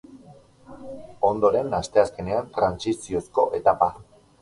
Ondoren, 1.29 1.71
asteazkenean, 1.81 2.51
trantsiziozko 2.59 3.49
etapa. 3.63 3.97